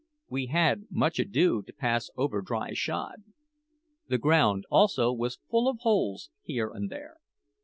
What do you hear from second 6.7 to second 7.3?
and there.